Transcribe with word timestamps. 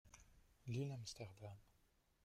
L’île 0.65 0.93
Amsterdam 0.93 1.55